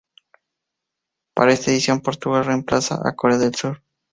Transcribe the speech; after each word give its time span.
Para 1.35 1.53
esta 1.53 1.69
edición 1.69 2.01
Portugal 2.01 2.43
reemplaza 2.45 2.99
a 3.07 3.13
Corea 3.15 3.37
del 3.37 3.53
Sur. 3.53 3.83